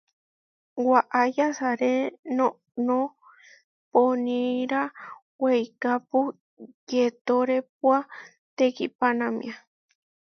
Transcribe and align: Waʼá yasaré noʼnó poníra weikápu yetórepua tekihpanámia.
Waʼá 0.89 1.21
yasaré 1.37 1.91
noʼnó 2.37 2.97
poníra 3.93 4.81
weikápu 5.41 6.19
yetórepua 6.91 7.97
tekihpanámia. 8.55 9.55